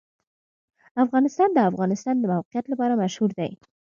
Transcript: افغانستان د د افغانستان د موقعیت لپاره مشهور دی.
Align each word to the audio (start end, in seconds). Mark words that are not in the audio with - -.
افغانستان 1.03 1.49
د 1.51 1.53
د 1.57 1.61
افغانستان 1.71 2.15
د 2.19 2.23
موقعیت 2.33 2.65
لپاره 2.69 2.99
مشهور 3.03 3.31
دی. 3.39 3.51